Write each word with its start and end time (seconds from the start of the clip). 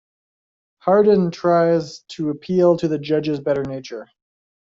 Harden 0.79 1.29
tries 1.29 1.99
to 2.13 2.31
appeal 2.31 2.75
to 2.77 2.87
the 2.87 2.97
judge's 2.97 3.39
better 3.39 3.61
nature. 3.61 4.07